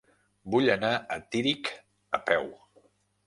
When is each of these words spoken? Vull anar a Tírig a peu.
Vull 0.53 0.69
anar 0.75 0.89
a 0.95 1.17
Tírig 1.35 1.71
a 2.19 2.21
peu. 2.31 2.49